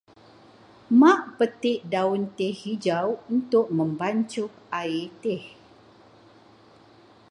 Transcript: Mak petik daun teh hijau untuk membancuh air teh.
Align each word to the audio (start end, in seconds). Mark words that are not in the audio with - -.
Mak 0.99 1.21
petik 1.37 1.79
daun 1.93 2.21
teh 2.37 2.55
hijau 2.61 3.07
untuk 3.35 3.65
membancuh 3.77 4.51
air 4.81 5.05
teh. 5.23 5.43